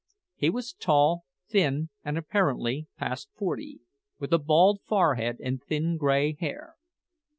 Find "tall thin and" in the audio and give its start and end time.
0.73-2.17